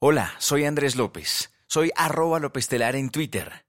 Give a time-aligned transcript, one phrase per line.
[0.00, 1.52] Hola, soy Andrés López.
[1.66, 3.64] Soy arroba López Telar en Twitter.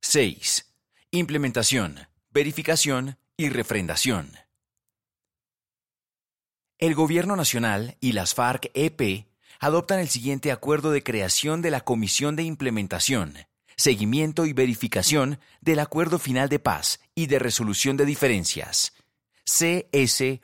[0.00, 0.72] Seis.
[1.10, 4.32] Implementación, verificación y refrendación.
[6.78, 9.26] El Gobierno Nacional y las FARC-EP
[9.58, 13.34] adoptan el siguiente acuerdo de creación de la Comisión de Implementación,
[13.76, 18.92] Seguimiento y Verificación del Acuerdo Final de Paz y de Resolución de Diferencias,
[19.50, 20.38] CSVR,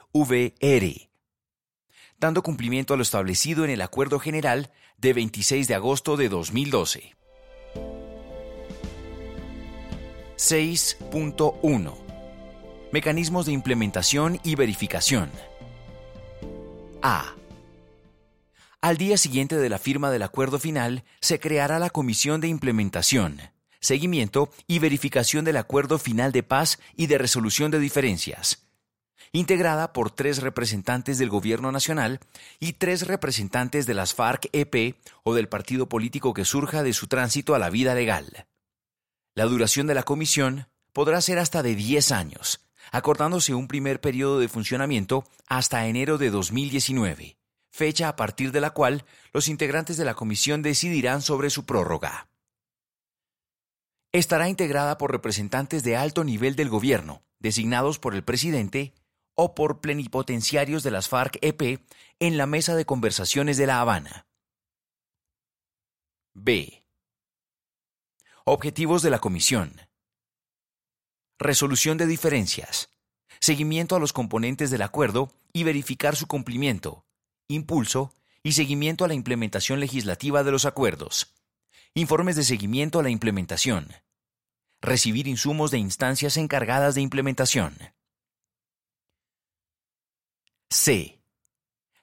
[2.18, 7.14] dando cumplimiento a lo establecido en el Acuerdo General de 26 de agosto de 2012.
[10.36, 11.95] 6.1
[12.90, 15.31] Mecanismos de implementación y verificación.
[17.00, 17.32] A.
[18.81, 23.40] Al día siguiente de la firma del acuerdo final, se creará la Comisión de Implementación,
[23.79, 28.65] Seguimiento y Verificación del Acuerdo Final de Paz y de Resolución de Diferencias,
[29.32, 32.20] integrada por tres representantes del Gobierno Nacional
[32.61, 37.55] y tres representantes de las FARC-EP o del partido político que surja de su tránsito
[37.55, 38.47] a la vida legal.
[39.34, 44.39] La duración de la comisión podrá ser hasta de 10 años, acordándose un primer periodo
[44.39, 47.36] de funcionamiento hasta enero de 2019,
[47.70, 52.29] fecha a partir de la cual los integrantes de la comisión decidirán sobre su prórroga.
[54.12, 58.95] Estará integrada por representantes de alto nivel del gobierno, designados por el presidente
[59.37, 61.81] o por plenipotenciarios de las FARC-EP
[62.19, 64.27] en la mesa de conversaciones de La Habana.
[66.34, 66.84] B.
[68.45, 69.81] Objetivos de la Comisión.
[71.39, 72.91] Resolución de diferencias.
[73.41, 77.05] Seguimiento a los componentes del acuerdo y verificar su cumplimiento.
[77.48, 81.34] Impulso y seguimiento a la implementación legislativa de los acuerdos.
[81.95, 83.89] Informes de seguimiento a la implementación.
[84.81, 87.77] Recibir insumos de instancias encargadas de implementación.
[90.70, 91.20] C.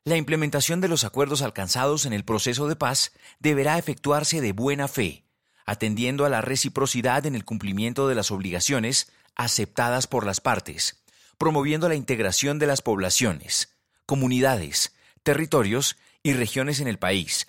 [0.03, 4.87] La implementación de los acuerdos alcanzados en el proceso de paz deberá efectuarse de buena
[4.87, 5.23] fe
[5.65, 11.03] atendiendo a la reciprocidad en el cumplimiento de las obligaciones aceptadas por las partes,
[11.37, 17.47] promoviendo la integración de las poblaciones, comunidades, territorios y regiones en el país,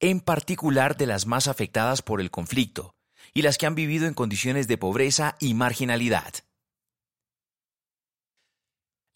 [0.00, 2.94] en particular de las más afectadas por el conflicto
[3.32, 6.34] y las que han vivido en condiciones de pobreza y marginalidad.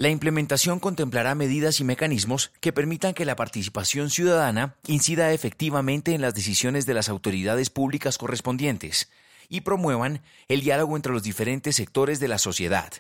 [0.01, 6.21] La implementación contemplará medidas y mecanismos que permitan que la participación ciudadana incida efectivamente en
[6.21, 9.11] las decisiones de las autoridades públicas correspondientes
[9.49, 12.93] y promuevan el diálogo entre los diferentes sectores de la sociedad,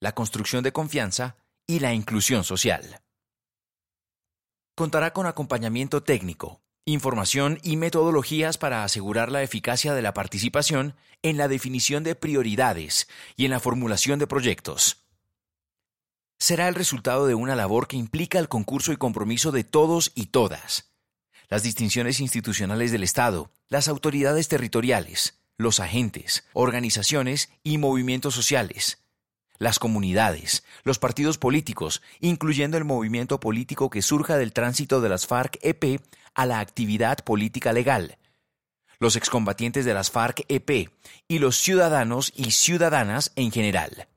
[0.00, 1.36] la construcción de confianza
[1.68, 3.00] y la inclusión social.
[4.74, 11.36] Contará con acompañamiento técnico, información y metodologías para asegurar la eficacia de la participación en
[11.36, 13.06] la definición de prioridades
[13.36, 14.99] y en la formulación de proyectos
[16.40, 20.26] será el resultado de una labor que implica el concurso y compromiso de todos y
[20.26, 20.90] todas.
[21.48, 29.04] Las distinciones institucionales del Estado, las autoridades territoriales, los agentes, organizaciones y movimientos sociales,
[29.58, 35.28] las comunidades, los partidos políticos, incluyendo el movimiento político que surja del tránsito de las
[35.28, 36.00] FARC-EP
[36.34, 38.16] a la actividad política legal,
[38.98, 40.90] los excombatientes de las FARC-EP
[41.28, 44.08] y los ciudadanos y ciudadanas en general.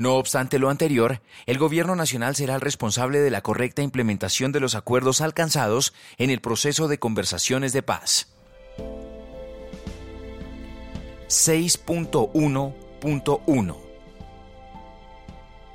[0.00, 4.58] No obstante lo anterior, el Gobierno Nacional será el responsable de la correcta implementación de
[4.58, 8.28] los acuerdos alcanzados en el proceso de conversaciones de paz.
[11.28, 13.76] 6.1.1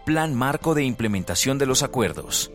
[0.07, 2.49] Plan Marco de Implementación de los Acuerdos.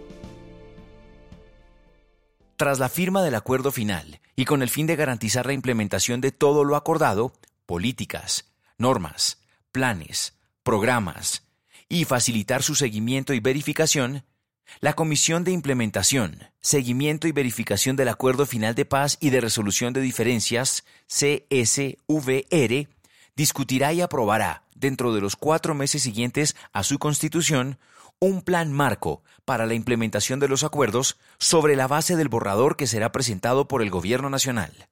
[2.57, 6.33] Tras la firma del acuerdo final y con el fin de garantizar la implementación de
[6.33, 7.33] todo lo acordado,
[7.65, 9.39] políticas, normas,
[9.71, 11.45] planes, programas,
[11.91, 14.25] y facilitar su seguimiento y verificación,
[14.79, 19.93] la Comisión de Implementación, Seguimiento y Verificación del Acuerdo Final de Paz y de Resolución
[19.93, 22.89] de Diferencias, CSVR,
[23.35, 27.79] discutirá y aprobará, dentro de los cuatro meses siguientes a su constitución,
[28.21, 32.87] un plan marco para la implementación de los acuerdos sobre la base del borrador que
[32.87, 34.89] será presentado por el Gobierno Nacional.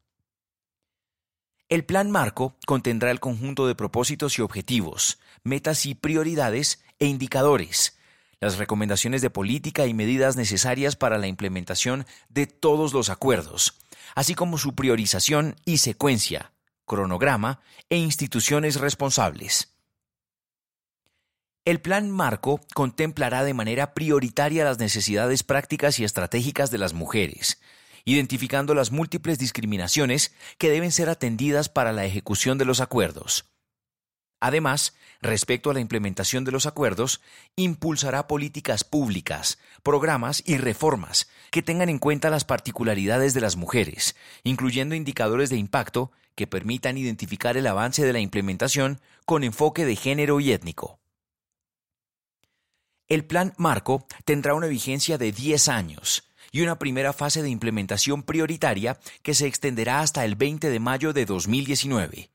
[1.69, 7.99] El plan marco contendrá el conjunto de propósitos y objetivos, metas y prioridades e indicadores,
[8.41, 13.79] las recomendaciones de política y medidas necesarias para la implementación de todos los acuerdos,
[14.15, 16.53] así como su priorización y secuencia,
[16.85, 17.61] cronograma
[17.91, 19.75] e instituciones responsables.
[21.65, 27.61] El plan marco contemplará de manera prioritaria las necesidades prácticas y estratégicas de las mujeres,
[28.07, 33.45] identificando las múltiples discriminaciones que deben ser atendidas para la ejecución de los acuerdos.
[34.41, 37.21] Además, respecto a la implementación de los acuerdos,
[37.57, 44.15] impulsará políticas públicas, programas y reformas que tengan en cuenta las particularidades de las mujeres,
[44.45, 49.97] incluyendo indicadores de impacto que permitan identificar el avance de la implementación con enfoque de
[49.97, 51.01] género y étnico.
[53.09, 58.23] El plan Marco tendrá una vigencia de 10 años y una primera fase de implementación
[58.23, 62.31] prioritaria que se extenderá hasta el 20 de mayo de 2019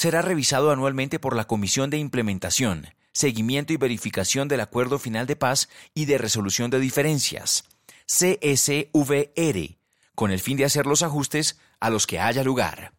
[0.00, 5.36] será revisado anualmente por la Comisión de Implementación, Seguimiento y Verificación del Acuerdo Final de
[5.36, 7.64] Paz y de Resolución de Diferencias,
[8.06, 9.76] CSVR,
[10.14, 12.94] con el fin de hacer los ajustes a los que haya lugar.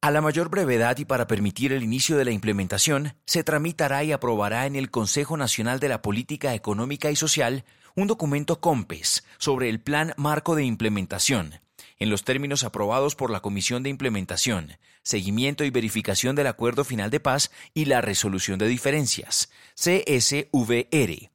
[0.00, 4.12] A la mayor brevedad y para permitir el inicio de la implementación, se tramitará y
[4.12, 7.64] aprobará en el Consejo Nacional de la Política Económica y Social
[7.96, 11.65] un documento COMPES sobre el Plan Marco de Implementación,
[11.98, 17.10] en los términos aprobados por la Comisión de Implementación, Seguimiento y Verificación del Acuerdo Final
[17.10, 21.30] de Paz y la Resolución de Diferencias, CSVR,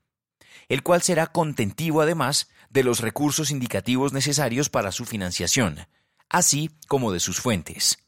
[0.69, 5.87] el cual será contentivo además de los recursos indicativos necesarios para su financiación,
[6.29, 7.99] así como de sus fuentes.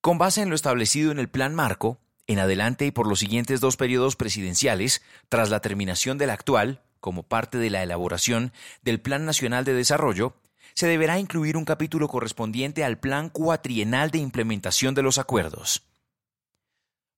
[0.00, 3.60] Con base en lo establecido en el Plan Marco, en adelante y por los siguientes
[3.60, 8.52] dos periodos presidenciales, tras la terminación del actual, como parte de la elaboración
[8.82, 10.34] del Plan Nacional de Desarrollo,
[10.74, 15.82] se deberá incluir un capítulo correspondiente al Plan Cuatrienal de Implementación de los Acuerdos.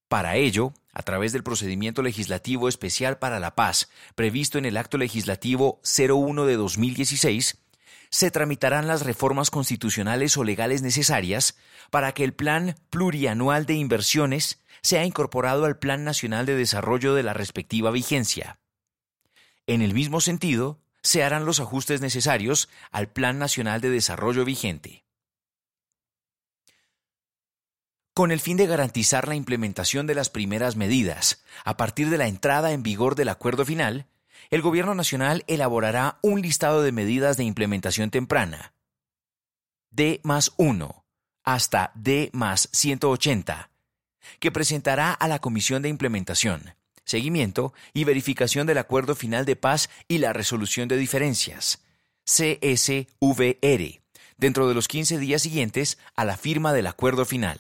[0.09, 4.99] Para ello, a través del procedimiento legislativo especial para la paz, previsto en el Acto
[4.99, 7.59] Legislativo 01 de 2016,
[8.11, 11.57] se tramitarán las reformas constitucionales o legales necesarias
[11.91, 17.23] para que el Plan Plurianual de Inversiones sea incorporado al Plan Nacional de Desarrollo de
[17.23, 18.59] la respectiva vigencia.
[19.71, 25.05] En el mismo sentido, se harán los ajustes necesarios al Plan Nacional de Desarrollo vigente.
[28.13, 32.27] Con el fin de garantizar la implementación de las primeras medidas, a partir de la
[32.27, 34.09] entrada en vigor del acuerdo final,
[34.51, 38.75] el Gobierno Nacional elaborará un listado de medidas de implementación temprana.
[39.91, 41.05] D más 1
[41.45, 43.71] hasta D más 180,
[44.41, 46.75] que presentará a la Comisión de Implementación
[47.11, 51.83] seguimiento y verificación del acuerdo final de paz y la resolución de diferencias,
[52.25, 54.01] CSVR,
[54.39, 57.59] dentro de los 15 días siguientes a la firma del acuerdo final.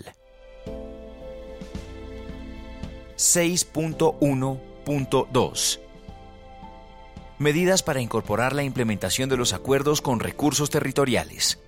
[3.16, 5.80] 6.1.2
[7.38, 11.58] Medidas para incorporar la implementación de los acuerdos con recursos territoriales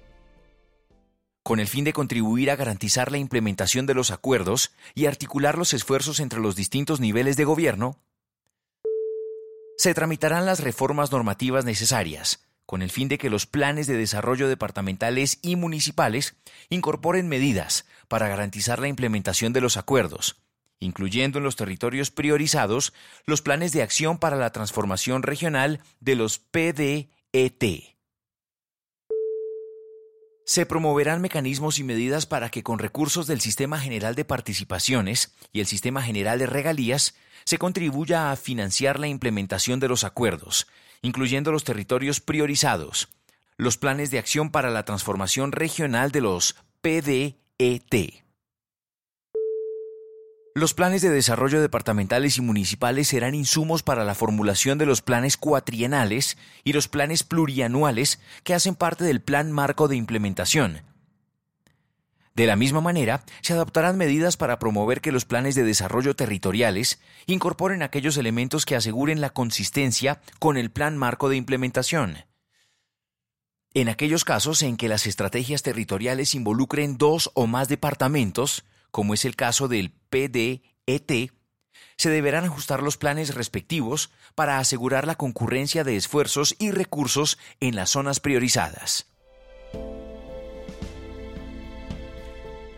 [1.43, 5.75] con el fin de contribuir a garantizar la implementación de los acuerdos y articular los
[5.75, 7.99] esfuerzos entre los distintos niveles de gobierno,
[9.77, 14.49] se tramitarán las reformas normativas necesarias, con el fin de que los planes de desarrollo
[14.49, 16.37] departamentales y municipales
[16.69, 20.37] incorporen medidas para garantizar la implementación de los acuerdos,
[20.79, 22.93] incluyendo en los territorios priorizados
[23.27, 27.92] los planes de acción para la transformación regional de los PDET
[30.45, 35.61] se promoverán mecanismos y medidas para que con recursos del Sistema General de Participaciones y
[35.61, 40.67] el Sistema General de Regalías se contribuya a financiar la implementación de los acuerdos,
[41.01, 43.09] incluyendo los territorios priorizados,
[43.57, 48.22] los planes de acción para la transformación regional de los PDET.
[50.55, 55.39] Los planes de desarrollo departamentales y municipales serán insumos para la formulación de los planes
[55.39, 60.83] cuatrienales y los planes plurianuales que hacen parte del Plan Marco de Implementación.
[62.35, 67.01] De la misma manera, se adoptarán medidas para promover que los planes de desarrollo territoriales
[67.27, 72.25] incorporen aquellos elementos que aseguren la consistencia con el Plan Marco de Implementación.
[73.73, 79.25] En aquellos casos en que las estrategias territoriales involucren dos o más departamentos, como es
[79.25, 81.33] el caso del PDET,
[81.97, 87.75] se deberán ajustar los planes respectivos para asegurar la concurrencia de esfuerzos y recursos en
[87.75, 89.09] las zonas priorizadas.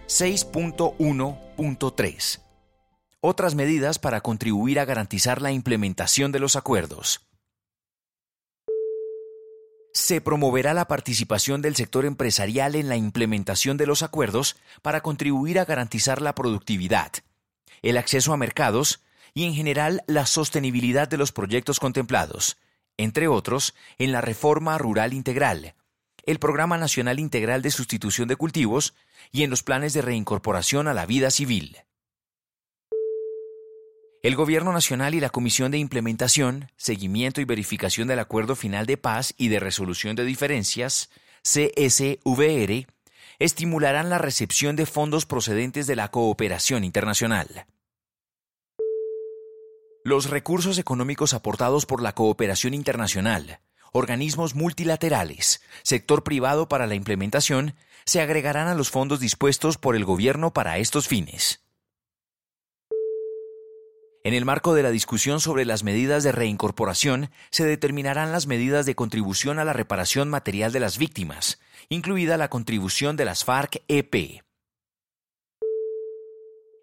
[0.06, 2.40] 6.1.3
[3.20, 7.22] Otras medidas para contribuir a garantizar la implementación de los acuerdos
[9.94, 15.60] se promoverá la participación del sector empresarial en la implementación de los acuerdos para contribuir
[15.60, 17.12] a garantizar la productividad,
[17.80, 19.02] el acceso a mercados
[19.34, 22.56] y en general la sostenibilidad de los proyectos contemplados,
[22.96, 25.74] entre otros, en la reforma rural integral,
[26.24, 28.94] el Programa Nacional Integral de Sustitución de Cultivos
[29.30, 31.78] y en los planes de reincorporación a la vida civil.
[34.24, 38.96] El Gobierno Nacional y la Comisión de Implementación, Seguimiento y Verificación del Acuerdo Final de
[38.96, 41.10] Paz y de Resolución de Diferencias,
[41.42, 42.86] CSVR,
[43.38, 47.66] estimularán la recepción de fondos procedentes de la cooperación internacional.
[50.04, 53.60] Los recursos económicos aportados por la cooperación internacional,
[53.92, 57.74] organismos multilaterales, sector privado para la implementación,
[58.06, 61.63] se agregarán a los fondos dispuestos por el gobierno para estos fines.
[64.26, 68.86] En el marco de la discusión sobre las medidas de reincorporación, se determinarán las medidas
[68.86, 74.42] de contribución a la reparación material de las víctimas, incluida la contribución de las FARC-EP.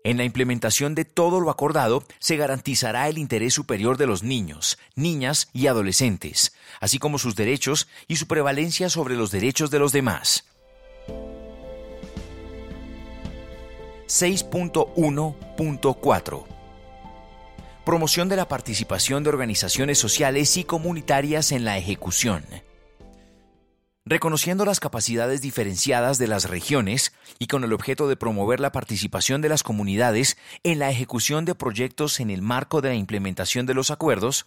[0.03, 4.77] En la implementación de todo lo acordado se garantizará el interés superior de los niños,
[4.93, 9.91] niñas y adolescentes, así como sus derechos y su prevalencia sobre los derechos de los
[9.91, 10.45] demás.
[14.05, 16.61] 6.1.4
[17.85, 22.45] Promoción de la participación de organizaciones sociales y comunitarias en la ejecución.
[24.05, 29.41] Reconociendo las capacidades diferenciadas de las regiones y con el objeto de promover la participación
[29.41, 33.73] de las comunidades en la ejecución de proyectos en el marco de la implementación de
[33.73, 34.45] los acuerdos,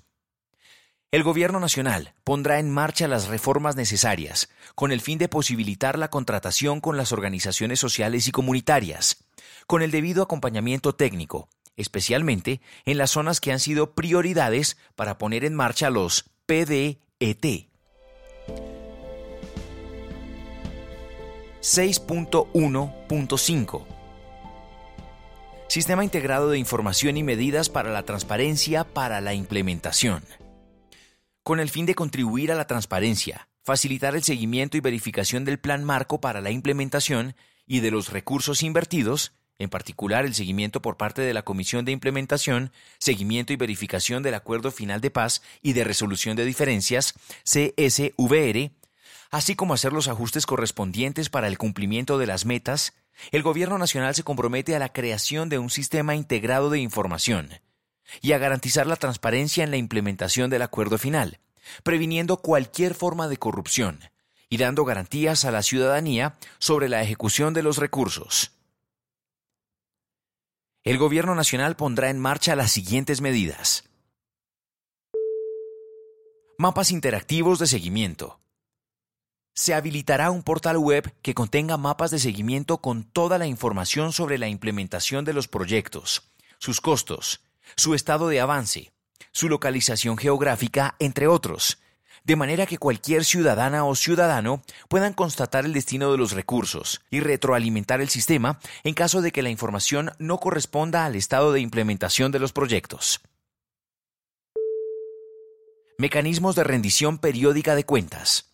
[1.10, 6.08] el Gobierno Nacional pondrá en marcha las reformas necesarias con el fin de posibilitar la
[6.08, 9.24] contratación con las organizaciones sociales y comunitarias,
[9.66, 15.44] con el debido acompañamiento técnico, especialmente en las zonas que han sido prioridades para poner
[15.44, 17.68] en marcha los PDET
[21.60, 23.86] 6.1.5
[25.68, 30.22] Sistema integrado de información y medidas para la transparencia para la implementación.
[31.42, 35.82] Con el fin de contribuir a la transparencia, facilitar el seguimiento y verificación del plan
[35.82, 37.34] marco para la implementación
[37.66, 41.92] y de los recursos invertidos, en particular el seguimiento por parte de la Comisión de
[41.92, 48.72] Implementación, seguimiento y verificación del Acuerdo Final de Paz y de Resolución de Diferencias, CSVR,
[49.30, 52.94] así como hacer los ajustes correspondientes para el cumplimiento de las metas,
[53.30, 57.50] el Gobierno Nacional se compromete a la creación de un sistema integrado de información
[58.20, 61.38] y a garantizar la transparencia en la implementación del acuerdo final,
[61.82, 64.00] previniendo cualquier forma de corrupción
[64.48, 68.53] y dando garantías a la ciudadanía sobre la ejecución de los recursos.
[70.84, 73.84] El Gobierno Nacional pondrá en marcha las siguientes medidas.
[76.58, 78.38] Mapas interactivos de seguimiento
[79.54, 84.36] se habilitará un portal web que contenga mapas de seguimiento con toda la información sobre
[84.36, 87.40] la implementación de los proyectos, sus costos,
[87.76, 88.92] su estado de avance,
[89.32, 91.78] su localización geográfica, entre otros,
[92.24, 97.20] de manera que cualquier ciudadana o ciudadano puedan constatar el destino de los recursos y
[97.20, 102.32] retroalimentar el sistema en caso de que la información no corresponda al estado de implementación
[102.32, 103.20] de los proyectos.
[105.98, 108.50] Mecanismos de rendición periódica de cuentas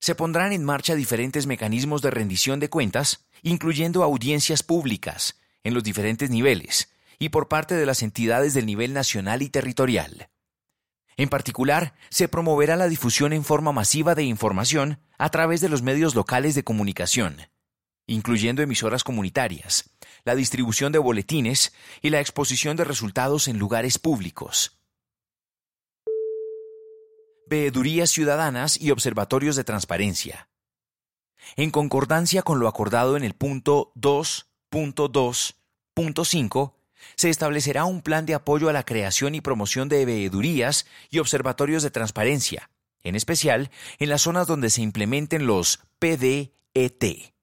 [0.00, 5.82] se pondrán en marcha diferentes mecanismos de rendición de cuentas, incluyendo audiencias públicas en los
[5.82, 10.30] diferentes niveles y por parte de las entidades del nivel nacional y territorial.
[11.20, 15.82] En particular, se promoverá la difusión en forma masiva de información a través de los
[15.82, 17.36] medios locales de comunicación,
[18.06, 19.90] incluyendo emisoras comunitarias,
[20.24, 24.80] la distribución de boletines y la exposición de resultados en lugares públicos
[27.50, 30.48] veedurías ciudadanas y observatorios de transparencia.
[31.56, 36.74] En concordancia con lo acordado en el punto 2.2.5,
[37.16, 41.82] se establecerá un plan de apoyo a la creación y promoción de veedurías y observatorios
[41.82, 42.70] de transparencia,
[43.02, 47.34] en especial en las zonas donde se implementen los PDET.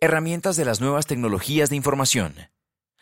[0.00, 2.34] Herramientas de las nuevas tecnologías de información,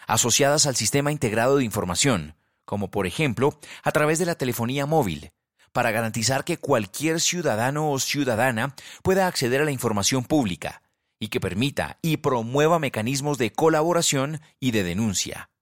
[0.07, 5.33] asociadas al Sistema Integrado de Información, como por ejemplo a través de la telefonía móvil,
[5.73, 10.82] para garantizar que cualquier ciudadano o ciudadana pueda acceder a la información pública
[11.23, 15.53] y que permita y promueva mecanismos de colaboración y de denuncia.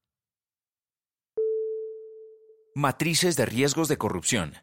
[2.74, 4.54] Matrices de riesgos de corrupción,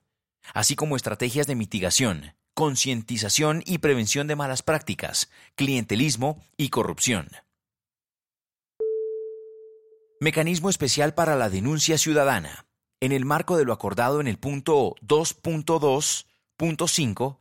[0.55, 7.27] así como estrategias de mitigación, concientización y prevención de malas prácticas, clientelismo y corrupción.
[10.19, 12.65] Mecanismo especial para la denuncia ciudadana.
[13.01, 17.37] En el marco de lo acordado en el punto 2.2.5,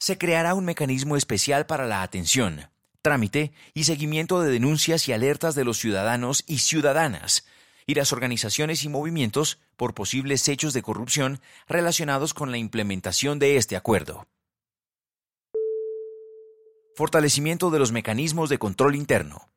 [0.00, 2.69] se creará un mecanismo especial para la atención,
[3.02, 7.44] trámite y seguimiento de denuncias y alertas de los ciudadanos y ciudadanas
[7.86, 13.56] y las organizaciones y movimientos por posibles hechos de corrupción relacionados con la implementación de
[13.56, 14.26] este acuerdo.
[16.94, 19.48] Fortalecimiento de los mecanismos de control interno.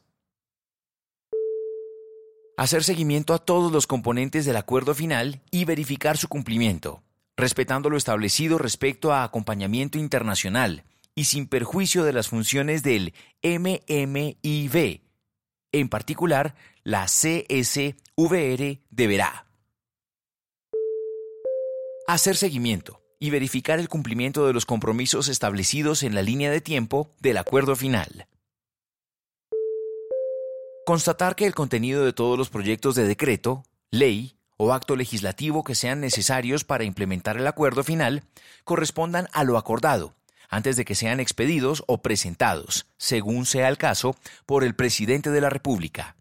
[2.57, 7.02] Hacer seguimiento a todos los componentes del acuerdo final y verificar su cumplimiento,
[7.37, 15.02] respetando lo establecido respecto a acompañamiento internacional y sin perjuicio de las funciones del MMIV.
[15.73, 19.47] En particular, la CSVR deberá
[22.07, 27.11] hacer seguimiento y verificar el cumplimiento de los compromisos establecidos en la línea de tiempo
[27.21, 28.26] del acuerdo final.
[30.87, 35.75] Constatar que el contenido de todos los proyectos de decreto, ley o acto legislativo que
[35.75, 38.25] sean necesarios para implementar el acuerdo final
[38.64, 40.17] correspondan a lo acordado,
[40.50, 45.40] antes de que sean expedidos o presentados, según sea el caso, por el presidente de
[45.40, 46.16] la República.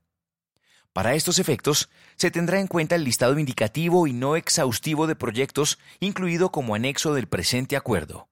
[0.94, 5.80] Para estos efectos, se tendrá en cuenta el listado indicativo y no exhaustivo de proyectos
[6.00, 8.28] incluido como anexo del presente acuerdo.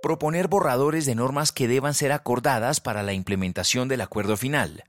[0.00, 4.84] Proponer borradores de normas que deban ser acordadas para la implementación del acuerdo final.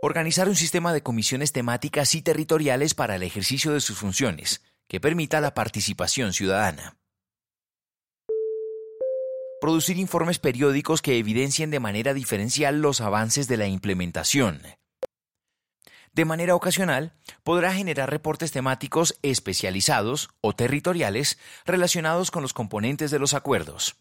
[0.00, 5.00] Organizar un sistema de comisiones temáticas y territoriales para el ejercicio de sus funciones, que
[5.00, 6.98] permita la participación ciudadana
[9.60, 14.62] producir informes periódicos que evidencien de manera diferencial los avances de la implementación.
[16.12, 17.12] De manera ocasional,
[17.44, 23.96] podrá generar reportes temáticos especializados o territoriales relacionados con los componentes de los acuerdos.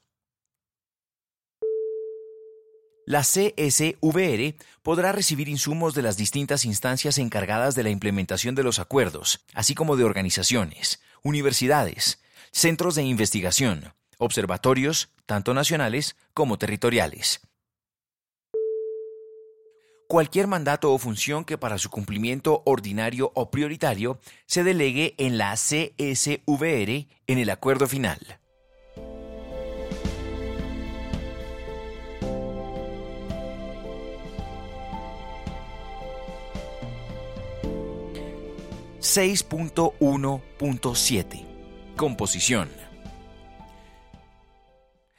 [3.08, 8.80] La CSVR podrá recibir insumos de las distintas instancias encargadas de la implementación de los
[8.80, 12.20] acuerdos, así como de organizaciones, universidades,
[12.52, 17.40] centros de investigación, observatorios, tanto nacionales como territoriales.
[20.10, 25.54] Cualquier mandato o función que para su cumplimiento ordinario o prioritario se delegue en la
[25.54, 28.42] CSVR en el acuerdo final.
[39.08, 41.46] ...6.1.7...
[41.96, 42.70] Composición.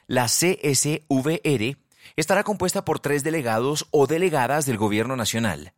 [0.06, 1.78] La CSVR
[2.14, 5.72] estará compuesta por tres delegados o delegadas del Gobierno Nacional,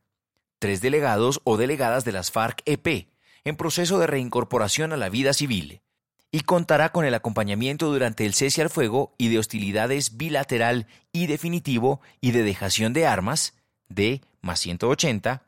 [0.58, 3.06] tres delegados o delegadas de las FARC-EP,
[3.44, 5.80] en proceso de reincorporación a la vida civil,
[6.32, 11.28] y contará con el acompañamiento durante el cese al fuego y de hostilidades bilateral y
[11.28, 13.54] definitivo y de dejación de armas,
[13.88, 15.44] de más 180,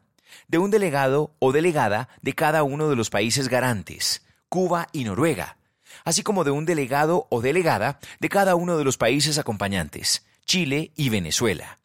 [0.49, 5.57] de un delegado o delegada de cada uno de los países garantes, Cuba y Noruega,
[6.05, 10.93] así como de un delegado o delegada de cada uno de los países acompañantes, Chile
[10.97, 11.79] y Venezuela.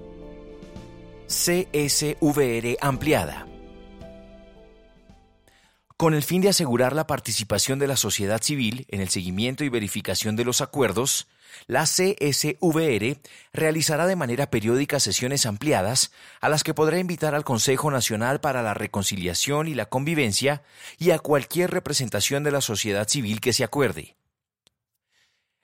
[1.28, 3.48] CSVR ampliada.
[5.98, 9.70] Con el fin de asegurar la participación de la sociedad civil en el seguimiento y
[9.70, 11.28] verificación de los acuerdos,
[11.68, 13.20] la CSVR
[13.54, 18.62] realizará de manera periódica sesiones ampliadas a las que podrá invitar al Consejo Nacional para
[18.62, 20.64] la Reconciliación y la Convivencia
[20.98, 24.16] y a cualquier representación de la sociedad civil que se acuerde.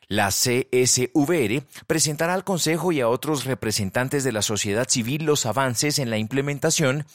[0.07, 5.99] La CSVR presentará al Consejo y a otros representantes de la sociedad civil los avances
[5.99, 7.05] en la implementación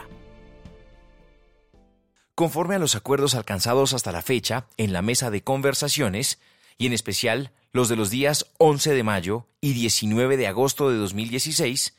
[2.34, 6.38] Conforme a los acuerdos alcanzados hasta la fecha en la mesa de conversaciones,
[6.78, 10.96] y en especial los de los días 11 de mayo y 19 de agosto de
[10.96, 11.94] 2016,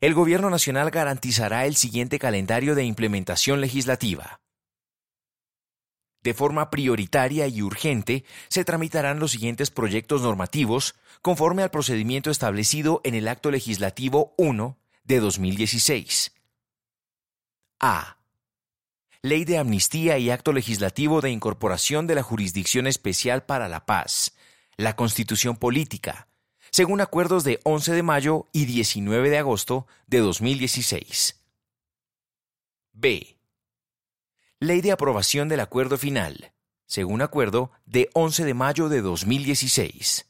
[0.00, 4.40] el Gobierno Nacional garantizará el siguiente calendario de implementación legislativa.
[6.22, 13.00] De forma prioritaria y urgente, se tramitarán los siguientes proyectos normativos conforme al procedimiento establecido
[13.04, 16.34] en el Acto Legislativo 1 de 2016.
[17.80, 18.18] A.
[19.22, 24.36] Ley de Amnistía y Acto Legislativo de Incorporación de la Jurisdicción Especial para la Paz,
[24.76, 26.27] la Constitución Política,
[26.70, 31.40] según acuerdos de 11 de mayo y 19 de agosto de 2016.
[32.92, 33.38] B.
[34.60, 36.52] Ley de aprobación del acuerdo final,
[36.86, 40.26] según acuerdo de 11 de mayo de 2016.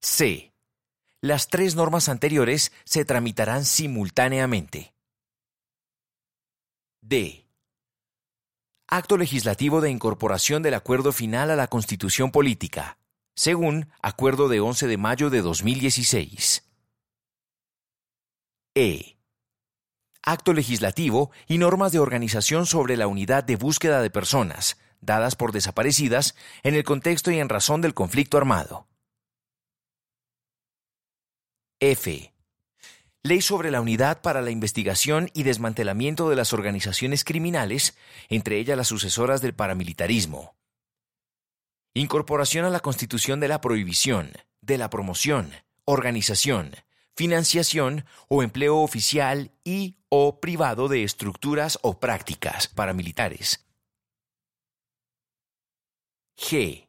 [0.00, 0.52] C
[1.22, 4.92] las tres normas anteriores se tramitarán simultáneamente.
[7.00, 7.46] D.
[8.88, 12.98] Acto legislativo de incorporación del acuerdo final a la Constitución Política,
[13.34, 16.64] según Acuerdo de 11 de mayo de 2016.
[18.74, 19.18] E.
[20.22, 25.52] Acto legislativo y normas de organización sobre la unidad de búsqueda de personas, dadas por
[25.52, 28.86] desaparecidas en el contexto y en razón del conflicto armado.
[31.80, 32.32] F.
[33.24, 37.96] Ley sobre la Unidad para la Investigación y Desmantelamiento de las Organizaciones Criminales,
[38.28, 40.56] entre ellas las sucesoras del paramilitarismo.
[41.94, 45.52] Incorporación a la Constitución de la prohibición, de la promoción,
[45.84, 46.74] organización,
[47.14, 53.66] financiación o empleo oficial y o privado de estructuras o prácticas paramilitares.
[56.38, 56.88] G.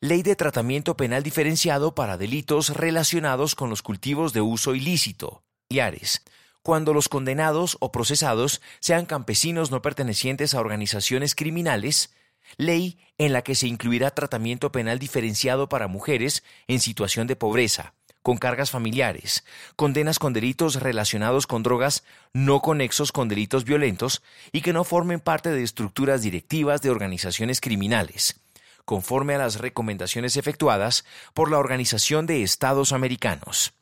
[0.00, 6.22] Ley de Tratamiento Penal Diferenciado para delitos relacionados con los cultivos de uso ilícito, IARES,
[6.62, 12.14] cuando los condenados o procesados sean campesinos no pertenecientes a organizaciones criminales,
[12.56, 17.94] ley en la que se incluirá tratamiento penal diferenciado para mujeres en situación de pobreza,
[18.22, 19.44] con cargas familiares,
[19.76, 25.20] condenas con delitos relacionados con drogas no conexos con delitos violentos y que no formen
[25.20, 28.40] parte de estructuras directivas de organizaciones criminales
[28.86, 31.04] conforme a las recomendaciones efectuadas
[31.34, 33.74] por la Organización de Estados Americanos.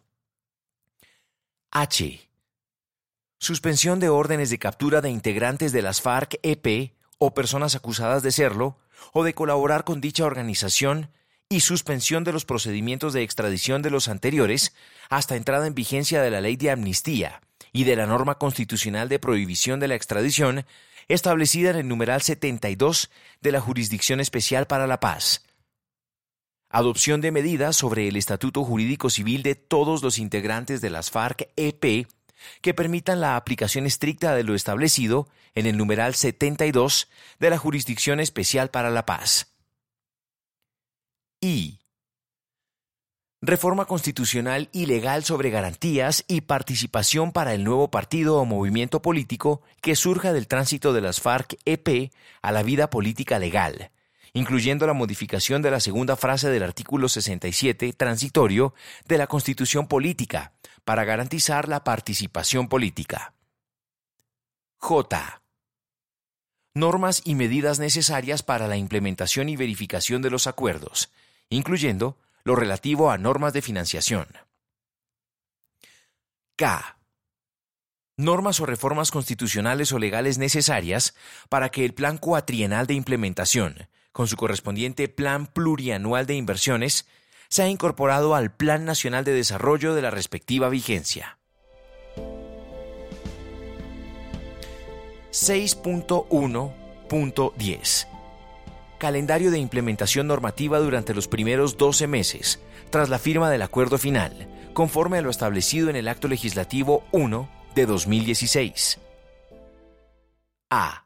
[1.70, 2.28] H.
[3.38, 6.94] Suspensión de órdenes de captura de integrantes de las FARC-EP
[7.24, 8.78] o personas acusadas de serlo
[9.12, 11.10] o de colaborar con dicha organización
[11.48, 14.74] y suspensión de los procedimientos de extradición de los anteriores
[15.08, 19.18] hasta entrada en vigencia de la ley de amnistía y de la norma constitucional de
[19.18, 20.64] prohibición de la extradición
[21.08, 23.10] establecida en el numeral 72
[23.40, 25.44] de la Jurisdicción Especial para la Paz,
[26.70, 32.06] adopción de medidas sobre el estatuto jurídico civil de todos los integrantes de las FARC-EP
[32.60, 38.20] que permitan la aplicación estricta de lo establecido en el numeral 72 de la Jurisdicción
[38.20, 39.54] Especial para la Paz.
[41.40, 41.80] Y
[43.46, 49.60] reforma constitucional y legal sobre garantías y participación para el nuevo partido o movimiento político
[49.82, 53.90] que surja del tránsito de las FARC-EP a la vida política legal,
[54.32, 58.74] incluyendo la modificación de la segunda frase del artículo 67 transitorio
[59.06, 60.52] de la Constitución Política
[60.84, 63.34] para garantizar la participación política.
[64.78, 65.42] J.
[66.74, 71.10] Normas y medidas necesarias para la implementación y verificación de los acuerdos,
[71.48, 74.26] incluyendo lo relativo a normas de financiación.
[76.56, 76.98] K.
[78.16, 81.14] Normas o reformas constitucionales o legales necesarias
[81.48, 87.06] para que el Plan Cuatrienal de Implementación, con su correspondiente Plan Plurianual de Inversiones,
[87.48, 91.38] sea incorporado al Plan Nacional de Desarrollo de la respectiva vigencia.
[95.30, 98.08] 6.1.10
[99.04, 104.48] calendario de implementación normativa durante los primeros 12 meses, tras la firma del acuerdo final,
[104.72, 108.98] conforme a lo establecido en el Acto Legislativo 1 de 2016.
[110.70, 111.04] A.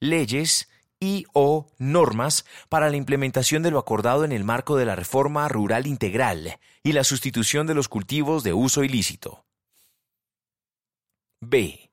[0.00, 0.70] Leyes
[1.02, 5.48] y o normas para la implementación de lo acordado en el marco de la reforma
[5.48, 9.44] rural integral y la sustitución de los cultivos de uso ilícito.
[11.40, 11.90] B.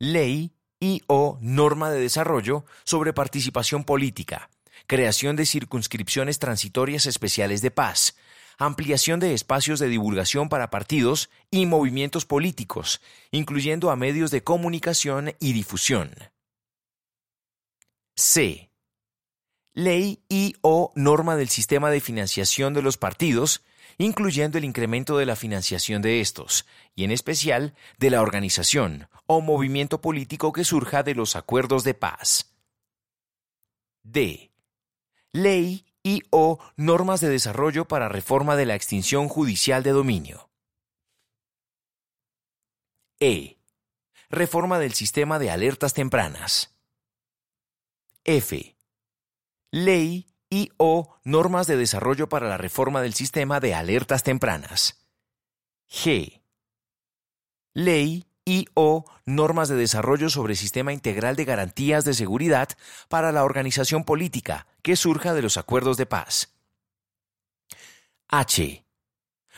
[0.00, 4.50] Ley y o norma de desarrollo sobre participación política,
[4.88, 8.16] creación de circunscripciones transitorias especiales de paz,
[8.58, 15.32] ampliación de espacios de divulgación para partidos y movimientos políticos, incluyendo a medios de comunicación
[15.38, 16.10] y difusión.
[18.16, 18.70] C.
[19.74, 23.62] Ley y o norma del sistema de financiación de los partidos,
[23.98, 29.42] incluyendo el incremento de la financiación de estos, y en especial de la organización o
[29.42, 32.54] movimiento político que surja de los acuerdos de paz.
[34.02, 34.50] D.
[35.32, 40.48] Ley y o normas de desarrollo para reforma de la extinción judicial de dominio.
[43.20, 43.58] E.
[44.30, 46.75] Reforma del sistema de alertas tempranas.
[48.28, 48.76] F.
[49.70, 55.06] Ley y o normas de desarrollo para la reforma del sistema de alertas tempranas.
[55.88, 56.42] G.
[57.72, 62.70] Ley y o normas de desarrollo sobre sistema integral de garantías de seguridad
[63.08, 66.52] para la organización política que surja de los acuerdos de paz.
[68.26, 68.84] H.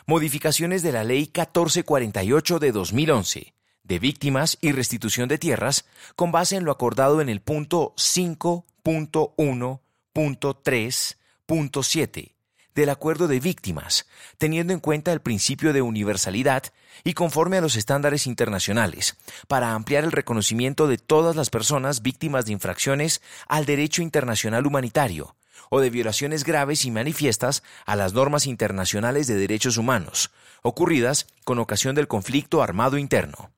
[0.06, 3.57] Modificaciones de la Ley 1448 de 2011
[3.88, 9.80] de víctimas y restitución de tierras con base en lo acordado en el punto 5.1
[10.14, 12.34] 3.7
[12.74, 14.06] del acuerdo de víctimas,
[14.38, 16.62] teniendo en cuenta el principio de universalidad
[17.02, 19.16] y conforme a los estándares internacionales,
[19.48, 25.34] para ampliar el reconocimiento de todas las personas víctimas de infracciones al derecho internacional humanitario
[25.70, 30.30] o de violaciones graves y manifiestas a las normas internacionales de derechos humanos,
[30.62, 33.50] ocurridas con ocasión del conflicto armado interno.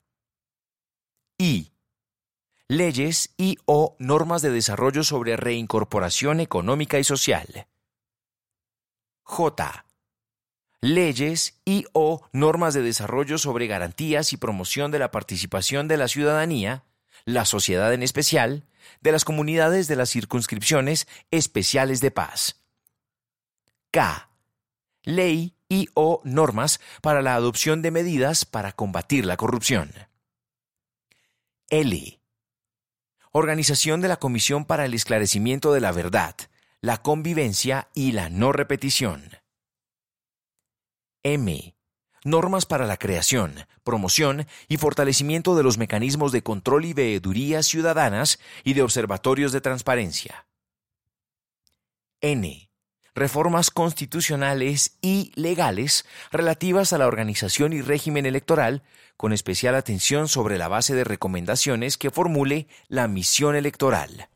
[1.40, 1.72] Y
[2.68, 7.66] leyes y o normas de desarrollo sobre reincorporación económica y social.
[9.22, 9.86] J.
[10.82, 16.08] Leyes y o normas de desarrollo sobre garantías y promoción de la participación de la
[16.08, 16.84] ciudadanía,
[17.24, 18.66] la sociedad en especial,
[19.00, 22.60] de las comunidades de las circunscripciones especiales de paz.
[23.92, 24.28] K.
[25.04, 30.09] Ley y o normas para la adopción de medidas para combatir la corrupción.
[31.72, 32.20] L
[33.30, 36.34] Organización de la Comisión para el Esclarecimiento de la Verdad,
[36.80, 39.30] la Convivencia y la No Repetición.
[41.22, 41.76] M.
[42.24, 43.54] Normas para la creación,
[43.84, 49.60] promoción y fortalecimiento de los mecanismos de control y veedurías ciudadanas y de observatorios de
[49.60, 50.48] transparencia.
[52.20, 52.69] N
[53.14, 58.82] reformas constitucionales y legales relativas a la organización y régimen electoral,
[59.16, 64.28] con especial atención sobre la base de recomendaciones que formule la misión electoral.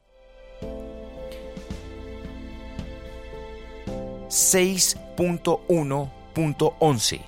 [4.28, 7.20] 6.1.11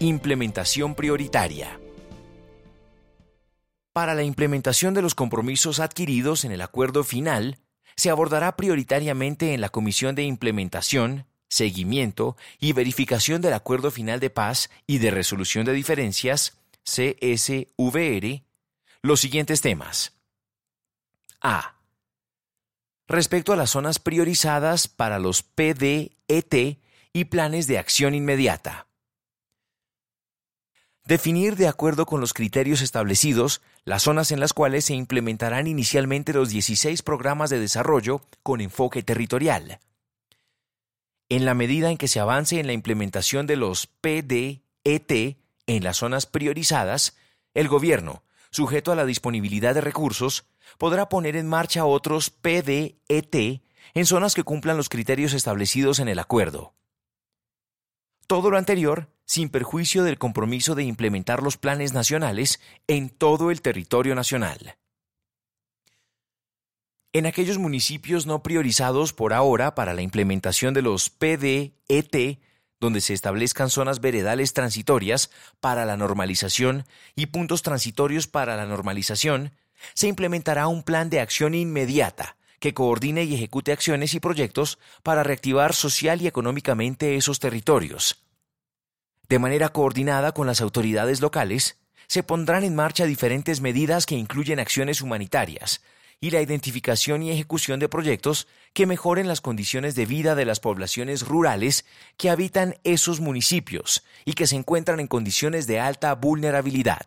[0.00, 1.80] Implementación prioritaria.
[3.92, 7.58] Para la implementación de los compromisos adquiridos en el acuerdo final,
[7.98, 14.30] se abordará prioritariamente en la Comisión de Implementación, Seguimiento y Verificación del Acuerdo Final de
[14.30, 18.44] Paz y de Resolución de Diferencias, CSVR,
[19.02, 20.12] los siguientes temas.
[21.40, 21.74] A.
[23.08, 26.78] respecto a las zonas priorizadas para los PDET
[27.12, 28.87] y planes de acción inmediata.
[31.08, 36.34] Definir de acuerdo con los criterios establecidos las zonas en las cuales se implementarán inicialmente
[36.34, 39.80] los 16 programas de desarrollo con enfoque territorial.
[41.30, 45.96] En la medida en que se avance en la implementación de los PDET en las
[45.96, 47.16] zonas priorizadas,
[47.54, 50.44] el gobierno, sujeto a la disponibilidad de recursos,
[50.76, 53.62] podrá poner en marcha otros PDET
[53.94, 56.74] en zonas que cumplan los criterios establecidos en el acuerdo.
[58.26, 63.60] Todo lo anterior sin perjuicio del compromiso de implementar los planes nacionales en todo el
[63.60, 64.76] territorio nacional.
[67.12, 72.40] En aquellos municipios no priorizados por ahora para la implementación de los PDET,
[72.80, 79.52] donde se establezcan zonas veredales transitorias para la normalización y puntos transitorios para la normalización,
[79.92, 85.22] se implementará un plan de acción inmediata que coordine y ejecute acciones y proyectos para
[85.22, 88.27] reactivar social y económicamente esos territorios.
[89.28, 94.58] De manera coordinada con las autoridades locales, se pondrán en marcha diferentes medidas que incluyen
[94.58, 95.82] acciones humanitarias
[96.20, 100.60] y la identificación y ejecución de proyectos que mejoren las condiciones de vida de las
[100.60, 101.84] poblaciones rurales
[102.16, 107.06] que habitan esos municipios y que se encuentran en condiciones de alta vulnerabilidad.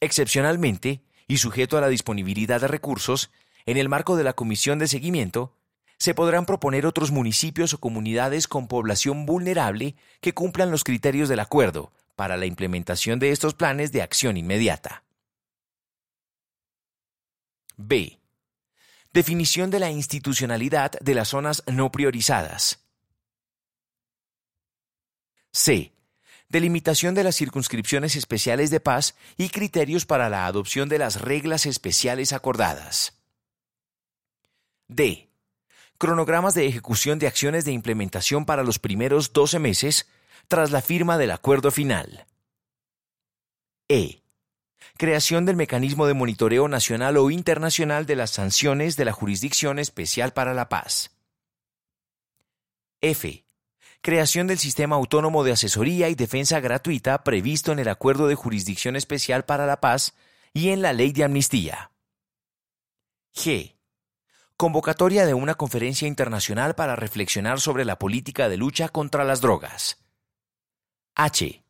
[0.00, 3.30] Excepcionalmente, y sujeto a la disponibilidad de recursos,
[3.66, 5.54] en el marco de la Comisión de Seguimiento,
[6.00, 11.40] se podrán proponer otros municipios o comunidades con población vulnerable que cumplan los criterios del
[11.40, 15.04] acuerdo para la implementación de estos planes de acción inmediata.
[17.76, 18.18] B.
[19.12, 22.82] Definición de la institucionalidad de las zonas no priorizadas.
[25.52, 25.92] C.
[26.48, 31.66] Delimitación de las circunscripciones especiales de paz y criterios para la adopción de las reglas
[31.66, 33.20] especiales acordadas.
[34.88, 35.29] D.
[36.00, 40.08] Cronogramas de ejecución de acciones de implementación para los primeros 12 meses
[40.48, 42.24] tras la firma del acuerdo final.
[43.86, 44.22] E.
[44.96, 50.32] Creación del mecanismo de monitoreo nacional o internacional de las sanciones de la Jurisdicción Especial
[50.32, 51.10] para la Paz.
[53.02, 53.44] F.
[54.00, 58.96] Creación del Sistema Autónomo de Asesoría y Defensa Gratuita previsto en el Acuerdo de Jurisdicción
[58.96, 60.14] Especial para la Paz
[60.54, 61.90] y en la Ley de Amnistía.
[63.34, 63.74] G.
[64.60, 70.04] Convocatoria de una conferencia internacional para reflexionar sobre la política de lucha contra las drogas.
[71.14, 71.64] H.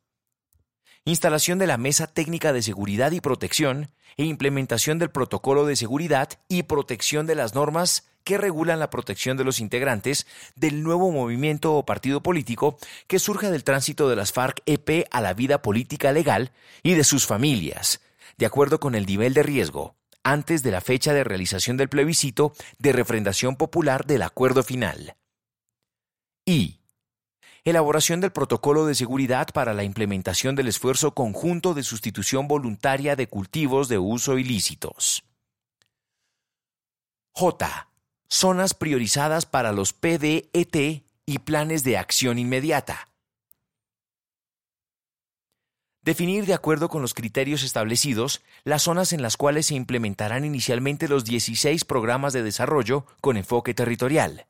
[1.04, 6.30] Instalación de la Mesa Técnica de Seguridad y Protección e implementación del Protocolo de Seguridad
[6.48, 10.26] y Protección de las normas que regulan la protección de los integrantes
[10.56, 12.76] del nuevo movimiento o partido político
[13.06, 16.50] que surge del tránsito de las FARC-EP a la vida política legal
[16.82, 18.00] y de sus familias,
[18.36, 22.52] de acuerdo con el nivel de riesgo, antes de la fecha de realización del plebiscito
[22.78, 25.16] de refrendación popular del acuerdo final.
[26.44, 26.80] Y.
[27.64, 33.26] Elaboración del protocolo de seguridad para la implementación del esfuerzo conjunto de sustitución voluntaria de
[33.26, 35.24] cultivos de uso ilícitos.
[37.32, 37.88] J.
[38.28, 43.09] Zonas priorizadas para los PDET y planes de acción inmediata
[46.02, 51.08] Definir de acuerdo con los criterios establecidos las zonas en las cuales se implementarán inicialmente
[51.08, 54.46] los 16 programas de desarrollo con enfoque territorial.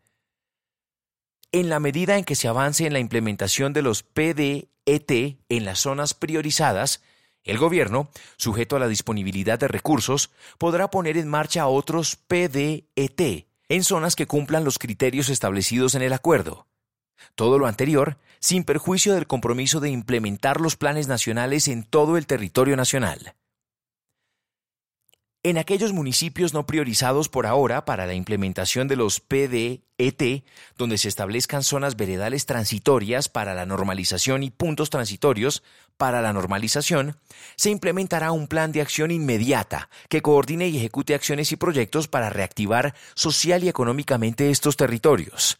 [1.50, 5.80] En la medida en que se avance en la implementación de los PDET en las
[5.80, 7.02] zonas priorizadas,
[7.42, 13.82] el gobierno, sujeto a la disponibilidad de recursos, podrá poner en marcha otros PDET en
[13.82, 16.68] zonas que cumplan los criterios establecidos en el acuerdo.
[17.34, 22.26] Todo lo anterior sin perjuicio del compromiso de implementar los planes nacionales en todo el
[22.26, 23.34] territorio nacional.
[25.42, 30.44] En aquellos municipios no priorizados por ahora para la implementación de los PDET,
[30.76, 35.62] donde se establezcan zonas veredales transitorias para la normalización y puntos transitorios
[35.96, 37.16] para la normalización,
[37.56, 42.28] se implementará un plan de acción inmediata que coordine y ejecute acciones y proyectos para
[42.28, 45.58] reactivar social y económicamente estos territorios.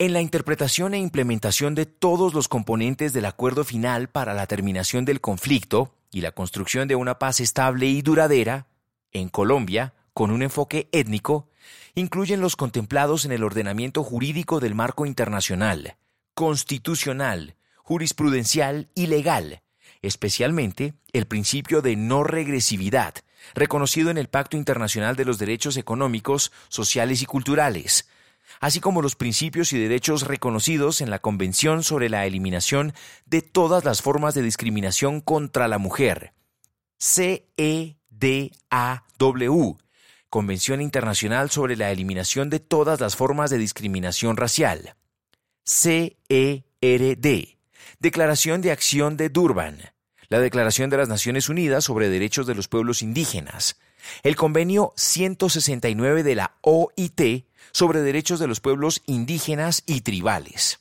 [0.00, 5.04] en la interpretación e implementación de todos los componentes del acuerdo final para la terminación
[5.04, 8.66] del conflicto y la construcción de una paz estable y duradera,
[9.12, 11.48] en Colombia, con un enfoque étnico,
[11.94, 15.96] incluyen los contemplados en el ordenamiento jurídico del marco internacional,
[16.34, 19.62] constitucional, jurisprudencial y legal,
[20.02, 23.14] especialmente el principio de no regresividad,
[23.54, 28.07] reconocido en el Pacto Internacional de los Derechos Económicos, Sociales y Culturales,
[28.60, 32.92] así como los principios y derechos reconocidos en la Convención sobre la Eliminación
[33.26, 36.32] de todas las formas de discriminación contra la mujer,
[37.00, 37.96] CEDAW,
[40.30, 44.94] Convención Internacional sobre la Eliminación de todas las formas de discriminación racial,
[45.64, 46.64] CERD,
[48.00, 49.78] Declaración de Acción de Durban,
[50.28, 53.78] la Declaración de las Naciones Unidas sobre Derechos de los Pueblos Indígenas,
[54.22, 57.47] el Convenio 169 de la OIT
[57.78, 60.80] sobre derechos de los pueblos indígenas y tribales.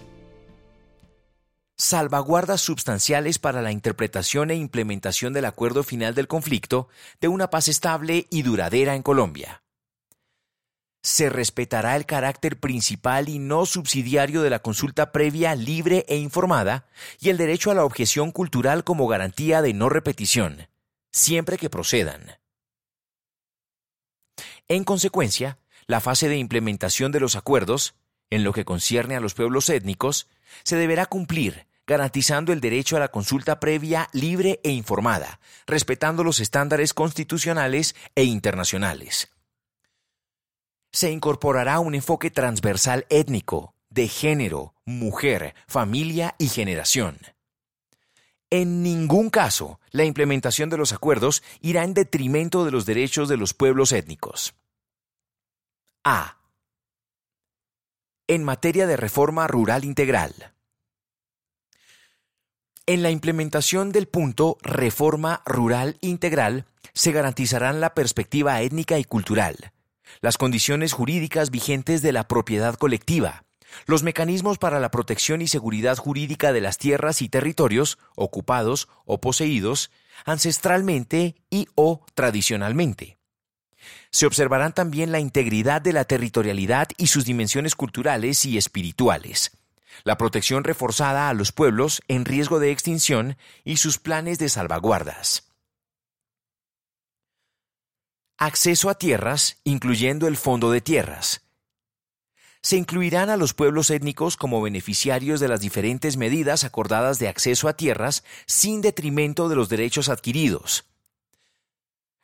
[1.78, 6.90] Salvaguardas sustanciales para la interpretación e implementación del acuerdo final del conflicto
[7.20, 9.62] de una paz estable y duradera en Colombia.
[11.04, 16.88] Se respetará el carácter principal y no subsidiario de la consulta previa libre e informada
[17.20, 20.68] y el derecho a la objeción cultural como garantía de no repetición,
[21.12, 22.41] siempre que procedan.
[24.72, 27.94] En consecuencia, la fase de implementación de los acuerdos,
[28.30, 30.30] en lo que concierne a los pueblos étnicos,
[30.64, 36.40] se deberá cumplir garantizando el derecho a la consulta previa libre e informada, respetando los
[36.40, 39.28] estándares constitucionales e internacionales.
[40.94, 47.18] Se incorporará un enfoque transversal étnico, de género, mujer, familia y generación.
[48.50, 53.36] En ningún caso la implementación de los acuerdos irá en detrimento de los derechos de
[53.36, 54.56] los pueblos étnicos.
[56.04, 56.40] A.
[58.28, 60.56] En materia de reforma rural integral.
[62.88, 69.74] En la implementación del punto Reforma Rural Integral se garantizarán la perspectiva étnica y cultural,
[70.22, 73.44] las condiciones jurídicas vigentes de la propiedad colectiva,
[73.86, 79.22] los mecanismos para la protección y seguridad jurídica de las tierras y territorios ocupados o
[79.22, 79.92] poseídos
[80.26, 83.21] ancestralmente y o tradicionalmente,
[84.12, 89.52] Se observarán también la integridad de la territorialidad y sus dimensiones culturales y espirituales,
[90.04, 95.52] la protección reforzada a los pueblos en riesgo de extinción y sus planes de salvaguardas.
[98.38, 101.42] Acceso a tierras, incluyendo el Fondo de Tierras.
[102.64, 107.68] Se incluirán a los pueblos étnicos como beneficiarios de las diferentes medidas acordadas de acceso
[107.68, 110.91] a tierras sin detrimento de los derechos adquiridos.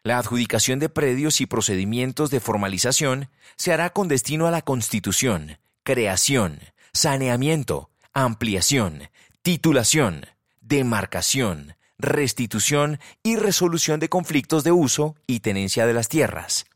[0.08, 5.58] La adjudicación de predios y procedimientos de formalización se hará con destino a la constitución,
[5.84, 6.62] creación,
[6.94, 9.10] saneamiento, ampliación,
[9.42, 10.26] titulación,
[10.62, 16.68] demarcación, restitución y resolución de conflictos de uso y tenencia de las tierras.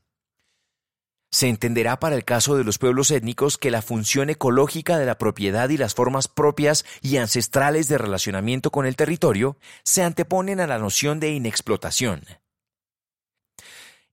[1.32, 5.18] Se entenderá para el caso de los pueblos étnicos que la función ecológica de la
[5.18, 9.56] propiedad y las formas propias y ancestrales de relacionamiento con el territorio
[9.86, 12.24] se anteponen a la noción de inexplotación.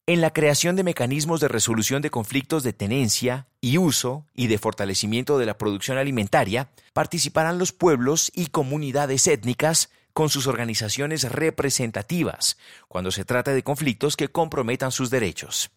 [0.09, 4.57] En la creación de mecanismos de resolución de conflictos de tenencia y uso y de
[4.57, 12.57] fortalecimiento de la producción alimentaria participarán los pueblos y comunidades étnicas con sus organizaciones representativas
[12.89, 15.73] cuando se trata de conflictos que comprometan sus derechos.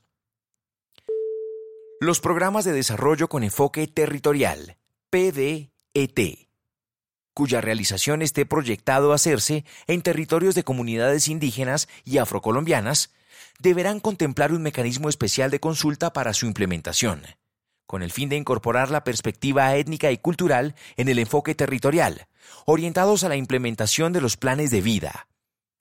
[1.99, 4.77] Los programas de desarrollo con enfoque territorial,
[5.09, 6.47] PDET,
[7.33, 13.11] cuya realización esté proyectado a hacerse en territorios de comunidades indígenas y afrocolombianas,
[13.59, 17.23] deberán contemplar un mecanismo especial de consulta para su implementación,
[17.85, 22.27] con el fin de incorporar la perspectiva étnica y cultural en el enfoque territorial,
[22.65, 25.27] orientados a la implementación de los planes de vida,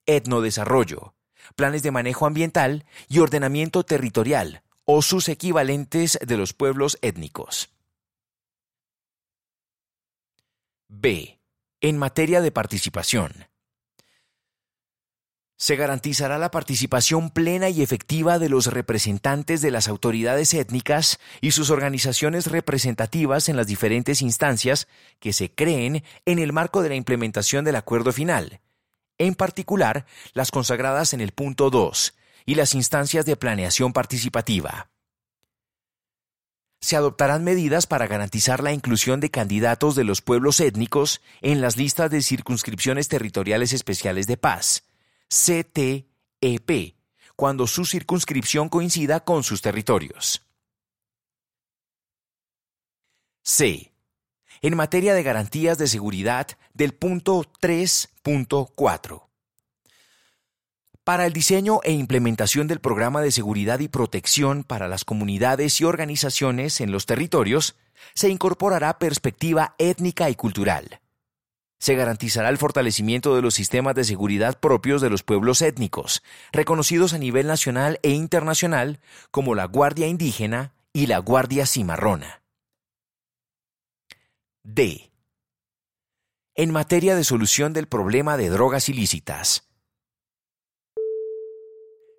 [0.07, 1.15] etnodesarrollo,
[1.57, 7.71] planes de manejo ambiental y ordenamiento territorial, o sus equivalentes de los pueblos étnicos.
[10.89, 11.39] B.
[11.81, 13.50] En materia de participación
[15.61, 21.51] se garantizará la participación plena y efectiva de los representantes de las autoridades étnicas y
[21.51, 24.89] sus organizaciones representativas en las diferentes instancias
[25.19, 28.63] que se creen en el marco de la implementación del acuerdo final,
[29.19, 32.15] en particular las consagradas en el punto 2
[32.47, 34.89] y las instancias de planeación participativa.
[36.81, 41.77] Se adoptarán medidas para garantizar la inclusión de candidatos de los pueblos étnicos en las
[41.77, 44.85] listas de circunscripciones territoriales especiales de paz,
[45.31, 46.97] CTEP,
[47.37, 50.43] cuando su circunscripción coincida con sus territorios.
[53.43, 53.93] C.
[54.61, 59.29] En materia de garantías de seguridad del punto 3.4.
[61.05, 65.85] Para el diseño e implementación del programa de seguridad y protección para las comunidades y
[65.85, 67.77] organizaciones en los territorios,
[68.15, 71.00] se incorporará perspectiva étnica y cultural
[71.81, 76.23] se garantizará el fortalecimiento de los sistemas de seguridad propios de los pueblos étnicos,
[76.53, 79.01] reconocidos a nivel nacional e internacional
[79.31, 82.43] como la Guardia Indígena y la Guardia Cimarrona.
[84.63, 85.11] D.
[86.55, 89.70] En materia de solución del problema de drogas ilícitas,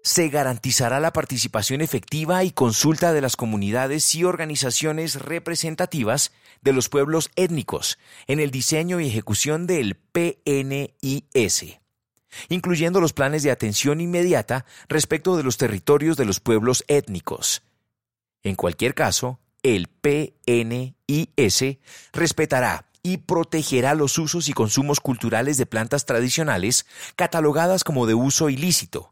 [0.04, 6.32] se garantizará la participación efectiva y consulta de las comunidades y organizaciones representativas
[6.62, 7.98] de los pueblos étnicos
[8.28, 11.80] en el diseño y ejecución del PNIS,
[12.50, 17.64] incluyendo los planes de atención inmediata respecto de los territorios de los pueblos étnicos.
[18.44, 21.78] En cualquier caso, el PNIS
[22.14, 26.86] respetará y protegerá los usos y consumos culturales de plantas tradicionales
[27.16, 29.11] catalogadas como de uso ilícito,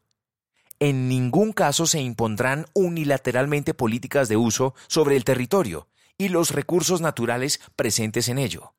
[0.80, 7.02] en ningún caso se impondrán unilateralmente políticas de uso sobre el territorio y los recursos
[7.02, 8.74] naturales presentes en ello.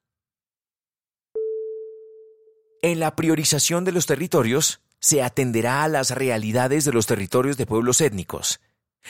[2.83, 7.67] En la priorización de los territorios, se atenderá a las realidades de los territorios de
[7.67, 8.61] pueblos étnicos.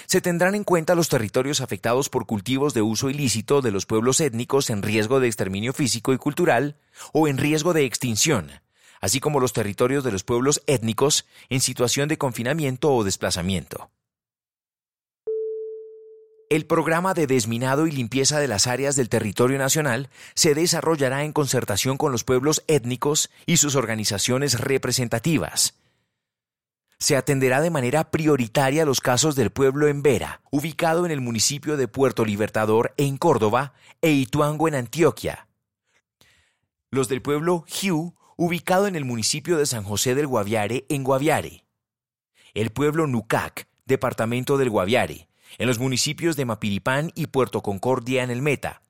[0.06, 4.20] Se tendrán en cuenta los territorios afectados por cultivos de uso ilícito de los pueblos
[4.20, 6.76] étnicos en riesgo de exterminio físico y cultural
[7.12, 8.50] o en riesgo de extinción,
[9.00, 13.90] así como los territorios de los pueblos étnicos en situación de confinamiento o desplazamiento.
[16.50, 21.32] El programa de desminado y limpieza de las áreas del territorio nacional se desarrollará en
[21.32, 25.74] concertación con los pueblos étnicos y sus organizaciones representativas.
[26.98, 31.76] Se atenderá de manera prioritaria los casos del pueblo en Vera, ubicado en el municipio
[31.76, 33.72] de Puerto Libertador en Córdoba,
[34.02, 35.46] e Ituango en Antioquia.
[36.90, 41.66] Los del pueblo Hiu, ubicado en el municipio de San José del Guaviare, en Guaviare.
[42.54, 45.28] El pueblo Nucac, departamento del Guaviare,
[45.58, 48.80] en los municipios de Mapiripán y Puerto Concordia en el Meta.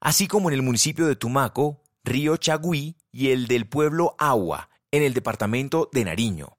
[0.00, 5.02] Así como en el municipio de Tumaco, Río Chagüí y el del pueblo Agua, en
[5.02, 6.56] el departamento de Nariño.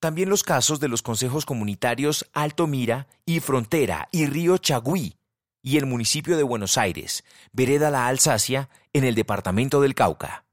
[0.00, 5.18] También los casos de los consejos comunitarios Alto Mira y Frontera y Río Chagüí
[5.62, 7.22] y el municipio de Buenos Aires,
[7.52, 10.47] Vereda La Alsacia, en el departamento del Cauca.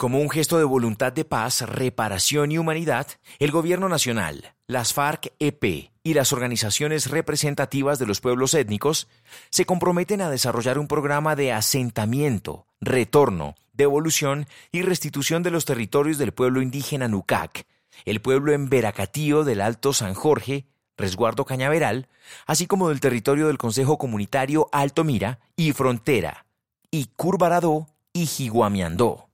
[0.00, 3.06] Como un gesto de voluntad de paz, reparación y humanidad,
[3.38, 9.08] el Gobierno Nacional, las FARC-EP y las organizaciones representativas de los pueblos étnicos
[9.50, 16.16] se comprometen a desarrollar un programa de asentamiento, retorno, devolución y restitución de los territorios
[16.16, 17.66] del pueblo indígena Nucac,
[18.06, 20.64] el pueblo en Veracatío del Alto San Jorge,
[20.96, 22.08] Resguardo Cañaveral,
[22.46, 26.46] así como del territorio del Consejo Comunitario Alto Mira y Frontera,
[26.90, 29.29] y Curvaradó y Jiguamiandó.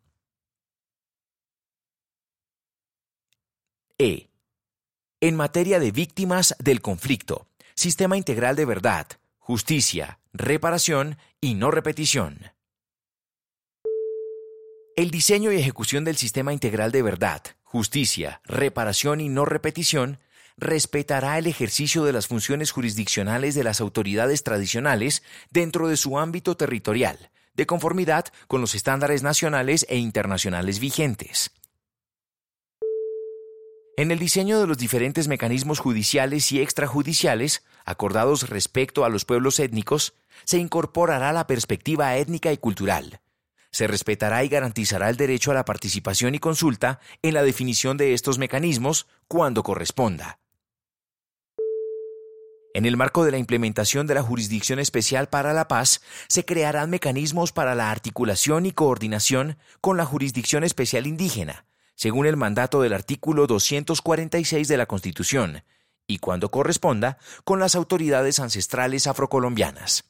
[3.99, 4.29] E.
[5.23, 9.07] En materia de víctimas del conflicto, sistema integral de verdad,
[9.39, 12.53] justicia, reparación y no repetición.
[14.97, 20.19] El diseño y ejecución del sistema integral de verdad, justicia, reparación y no repetición
[20.59, 26.55] respetará el ejercicio de las funciones jurisdiccionales de las autoridades tradicionales dentro de su ámbito
[26.55, 31.51] territorial, de conformidad con los estándares nacionales e internacionales vigentes.
[33.99, 39.59] En el diseño de los diferentes mecanismos judiciales y extrajudiciales, acordados respecto a los pueblos
[39.59, 40.13] étnicos,
[40.45, 43.23] se incorporará la perspectiva étnica y cultural.
[43.71, 48.13] Se respetará y garantizará el derecho a la participación y consulta en la definición de
[48.13, 50.41] estos mecanismos cuando corresponda.
[52.75, 56.91] En el marco de la implementación de la Jurisdicción Especial para la Paz, se crearán
[56.91, 61.65] mecanismos para la articulación y coordinación con la Jurisdicción Especial Indígena,
[61.97, 65.65] según el mandato del artículo 246 de la Constitución,
[66.07, 70.05] y cuando corresponda, con las autoridades ancestrales afrocolombianas.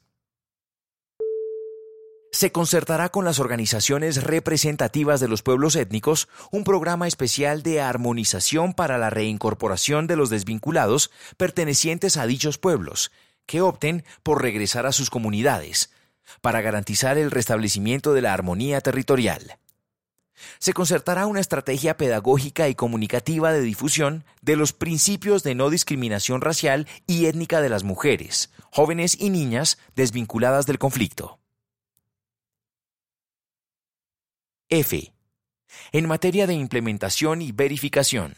[2.32, 8.74] Se concertará con las organizaciones representativas de los pueblos étnicos un programa especial de armonización
[8.74, 13.11] para la reincorporación de los desvinculados pertenecientes a dichos pueblos,
[13.47, 15.91] que opten por regresar a sus comunidades,
[16.43, 19.59] para garantizar el restablecimiento de la armonía territorial
[20.59, 26.41] se concertará una estrategia pedagógica y comunicativa de difusión de los principios de no discriminación
[26.41, 31.39] racial y étnica de las mujeres, jóvenes y niñas desvinculadas del conflicto.
[34.68, 35.12] F.
[35.93, 38.34] En materia de implementación y verificación.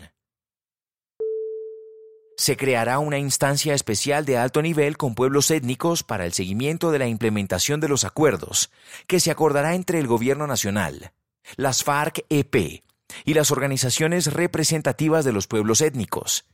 [2.36, 7.00] Se creará una instancia especial de alto nivel con pueblos étnicos para el seguimiento de
[7.00, 8.70] la implementación de los acuerdos,
[9.08, 11.12] que se acordará entre el Gobierno Nacional,
[11.56, 12.82] las FARC-EP
[13.24, 16.44] y las organizaciones representativas de los pueblos étnicos.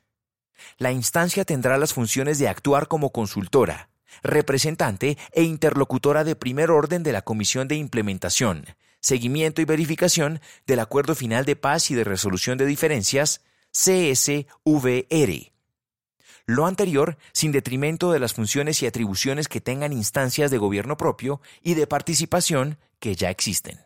[0.78, 3.90] La instancia tendrá las funciones de actuar como consultora,
[4.22, 8.66] representante e interlocutora de primer orden de la Comisión de Implementación,
[9.00, 13.42] Seguimiento y Verificación del Acuerdo Final de Paz y de Resolución de Diferencias,
[13.72, 15.52] CSVR.
[16.46, 21.40] Lo anterior sin detrimento de las funciones y atribuciones que tengan instancias de gobierno propio
[21.62, 23.80] y de participación que ya existen.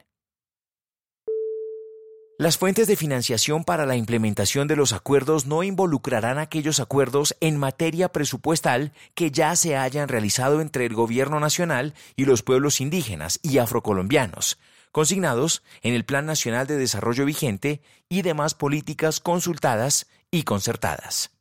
[2.41, 7.57] Las fuentes de financiación para la implementación de los acuerdos no involucrarán aquellos acuerdos en
[7.57, 13.41] materia presupuestal que ya se hayan realizado entre el Gobierno Nacional y los pueblos indígenas
[13.43, 14.61] y afrocolombianos,
[14.93, 21.32] consignados en el Plan Nacional de Desarrollo vigente y demás políticas consultadas y concertadas.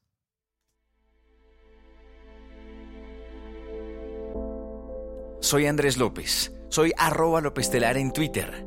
[5.41, 6.53] Soy Andrés López.
[6.69, 8.66] Soy arroba López en Twitter.